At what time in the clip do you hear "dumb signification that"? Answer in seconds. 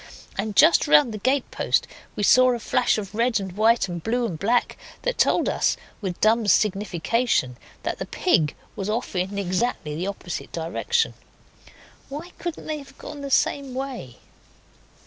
6.19-7.99